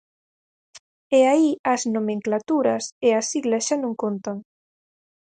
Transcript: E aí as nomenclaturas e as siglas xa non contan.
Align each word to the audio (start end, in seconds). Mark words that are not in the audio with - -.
E 1.17 1.19
aí 1.31 1.49
as 1.73 1.81
nomenclaturas 1.95 2.83
e 3.07 3.09
as 3.19 3.25
siglas 3.31 3.63
xa 3.67 3.77
non 3.83 3.93
contan. 4.03 4.37